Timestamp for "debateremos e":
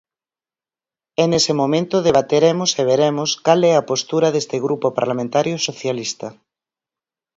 2.07-2.83